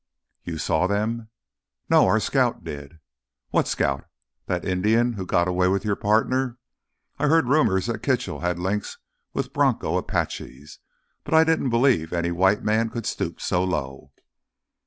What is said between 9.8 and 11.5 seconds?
Apaches, but I